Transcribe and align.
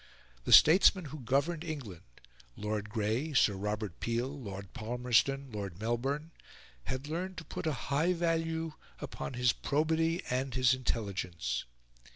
The 0.45 0.51
statesmen 0.51 1.05
who 1.13 1.19
governed 1.19 1.63
England 1.63 2.01
Lord 2.55 2.89
Grey, 2.89 3.33
Sir 3.33 3.53
Robert 3.53 3.99
Peel, 3.99 4.25
Lord 4.29 4.73
Palmerston, 4.73 5.51
Lord 5.51 5.79
Melbourne 5.79 6.31
had 6.85 7.07
learnt 7.07 7.37
to 7.37 7.45
put 7.45 7.67
a 7.67 7.71
high 7.93 8.13
value 8.13 8.73
upon 8.99 9.33
his 9.35 9.53
probity 9.53 10.23
and 10.27 10.55
his 10.55 10.73
intelligence. 10.73 11.65